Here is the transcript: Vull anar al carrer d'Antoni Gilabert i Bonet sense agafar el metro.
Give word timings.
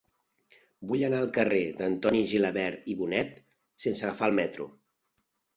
Vull 0.91 1.03
anar 1.09 1.19
al 1.23 1.27
carrer 1.35 1.59
d'Antoni 1.81 2.23
Gilabert 2.31 2.89
i 2.95 2.97
Bonet 3.03 3.39
sense 3.87 4.07
agafar 4.09 4.31
el 4.31 4.37
metro. 4.43 4.71